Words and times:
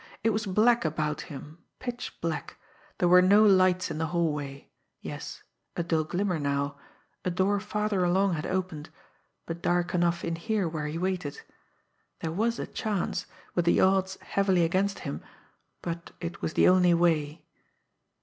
It 0.23 0.31
was 0.31 0.47
black 0.47 0.83
about 0.83 1.21
him, 1.29 1.59
pitch 1.77 2.17
black, 2.21 2.57
there 2.97 3.07
were 3.07 3.21
no 3.21 3.43
lights 3.43 3.91
in 3.91 3.99
the 3.99 4.07
hallway 4.07 4.71
yes, 4.99 5.43
a 5.75 5.83
dull 5.83 6.05
glimmer 6.05 6.39
now 6.39 6.75
a 7.23 7.29
door 7.29 7.59
farther 7.59 8.03
along 8.03 8.33
had 8.33 8.47
opened 8.47 8.89
but 9.45 9.61
dark 9.61 9.93
enough 9.93 10.25
in 10.25 10.37
here 10.37 10.67
where 10.67 10.87
he 10.87 10.97
waited. 10.97 11.41
There 12.21 12.31
was 12.31 12.57
a 12.57 12.65
chance 12.65 13.27
with 13.53 13.65
the 13.65 13.79
odds 13.79 14.15
heavily 14.21 14.63
against 14.63 15.01
him 15.05 15.21
but 15.83 16.13
it 16.19 16.41
was 16.41 16.53
the 16.53 16.67
only 16.67 16.95
way. 16.95 17.45